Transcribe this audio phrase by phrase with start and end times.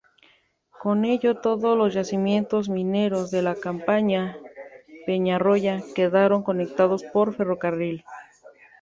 [0.81, 4.35] Con ello, todos los yacimientos mineros de la compañía
[5.05, 8.03] Peñarroya quedaron conectados por ferrocarril.